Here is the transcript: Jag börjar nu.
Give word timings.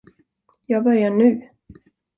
Jag 0.65 0.83
börjar 0.83 1.09
nu. 1.09 1.49